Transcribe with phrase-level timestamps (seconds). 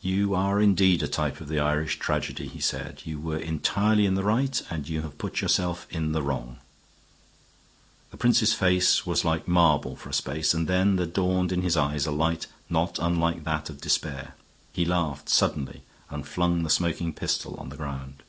[0.00, 3.02] "You are indeed a type of the Irish tragedy," he said.
[3.04, 6.60] "You were entirely in the right, and you have put yourself in the wrong."
[8.12, 12.06] The prince's face was like marble for a space then there dawned in his eyes
[12.06, 14.36] a light not unlike that of despair.
[14.72, 18.22] He laughed suddenly and flung the smoking pistol on the ground.